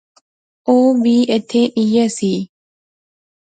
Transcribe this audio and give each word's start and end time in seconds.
او 0.67 0.75
وی 1.01 1.15
ایتھیں 1.31 1.67
ایہہ 1.77 2.05
سی 2.17 2.33